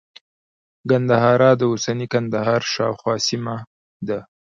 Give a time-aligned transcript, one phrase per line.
[0.89, 3.55] ګندهارا د اوسني ننګرهار شاوخوا سیمه
[4.07, 4.19] وه